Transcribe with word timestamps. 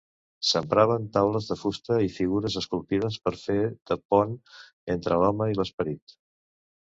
S'empraven 0.51 1.03
taules 1.17 1.49
de 1.49 1.57
fusta 1.63 1.97
i 2.05 2.09
figures 2.13 2.55
esculpides 2.61 3.19
per 3.27 3.33
fer 3.43 3.59
de 3.91 3.99
pont 4.15 4.33
entre 4.95 5.19
l'home 5.25 5.51
i 5.53 5.59
l'esperit. 5.61 6.17